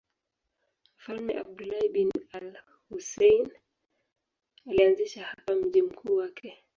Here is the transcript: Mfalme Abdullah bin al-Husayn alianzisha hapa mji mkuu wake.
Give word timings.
Mfalme 0.97 1.33
Abdullah 1.41 1.85
bin 1.93 2.09
al-Husayn 2.39 3.51
alianzisha 4.67 5.23
hapa 5.25 5.55
mji 5.55 5.81
mkuu 5.81 6.15
wake. 6.15 6.63